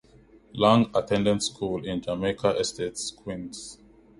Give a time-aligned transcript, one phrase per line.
[0.55, 3.77] Lang attended school in Jamaica Estates, Queens.